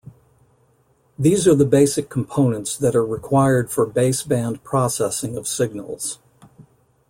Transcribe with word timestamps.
These 1.19 1.47
are 1.47 1.53
the 1.53 1.63
basic 1.63 2.09
components 2.09 2.75
that 2.75 2.95
are 2.95 3.05
required 3.05 3.69
for 3.69 3.85
baseband 3.85 4.63
processing 4.63 5.37
of 5.37 5.47
signals. 5.47 6.17